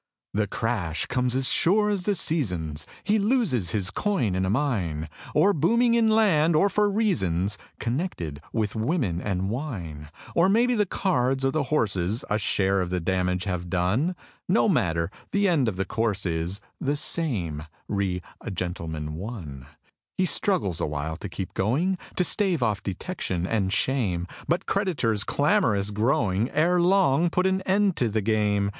The 0.33 0.47
crash 0.47 1.05
comes 1.05 1.35
as 1.35 1.47
sure 1.47 1.91
as 1.91 2.01
the 2.05 2.15
seasons; 2.15 2.87
He 3.03 3.19
loses 3.19 3.69
his 3.69 3.91
coin 3.91 4.33
in 4.33 4.45
a 4.47 4.49
mine, 4.49 5.07
Or 5.35 5.53
booming 5.53 5.93
in 5.93 6.07
land, 6.07 6.55
or 6.55 6.71
for 6.71 6.89
reasons 6.89 7.59
Connected 7.79 8.41
with 8.51 8.75
women 8.75 9.21
and 9.21 9.51
wine. 9.51 10.09
Or 10.33 10.49
maybe 10.49 10.73
the 10.73 10.87
cards 10.87 11.45
or 11.45 11.51
the 11.51 11.61
horses 11.69 12.25
A 12.31 12.39
share 12.39 12.81
of 12.81 12.89
the 12.89 12.99
damage 12.99 13.43
have 13.43 13.69
done 13.69 14.15
No 14.49 14.67
matter; 14.67 15.11
the 15.31 15.47
end 15.47 15.67
of 15.67 15.75
the 15.75 15.85
course 15.85 16.25
is 16.25 16.61
The 16.79 16.95
same: 16.95 17.67
"Re 17.87 18.23
a 18.43 18.49
Gentleman, 18.49 19.13
One". 19.13 19.67
He 20.17 20.25
struggles 20.25 20.81
awhile 20.81 21.15
to 21.17 21.29
keep 21.29 21.53
going, 21.53 21.99
To 22.15 22.23
stave 22.23 22.63
off 22.63 22.81
detection 22.81 23.45
and 23.45 23.71
shame; 23.71 24.25
But 24.47 24.65
creditors, 24.65 25.23
clamorous 25.23 25.91
growing, 25.91 26.49
Ere 26.49 26.81
long 26.81 27.29
put 27.29 27.45
an 27.45 27.61
end 27.67 27.95
to 27.97 28.09
the 28.09 28.21
game. 28.23 28.69